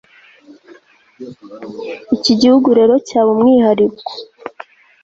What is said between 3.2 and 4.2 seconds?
umwihariko